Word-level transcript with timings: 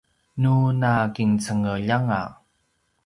nu 0.41 0.53
nakincengeljanga 0.79 2.21